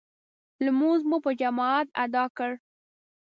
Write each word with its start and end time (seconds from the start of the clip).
لمونځ 0.65 1.01
مو 1.09 1.17
په 1.25 1.31
جماعت 1.41 1.87
ادا 2.03 2.25
کړ. 2.37 2.51